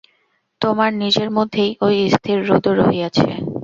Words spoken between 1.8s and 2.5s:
ঐ স্থির